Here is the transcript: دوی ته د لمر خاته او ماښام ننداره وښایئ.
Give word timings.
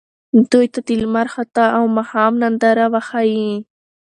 دوی 0.51 0.65
ته 0.73 0.79
د 0.87 0.89
لمر 1.01 1.27
خاته 1.33 1.65
او 1.77 1.83
ماښام 1.97 2.33
ننداره 2.41 2.85
وښایئ. 2.93 3.45